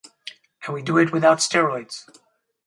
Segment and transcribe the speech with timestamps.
[0.65, 2.07] And we do it without steroids!